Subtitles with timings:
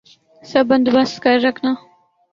[0.43, 1.73] سب بندوبست کر رکھنا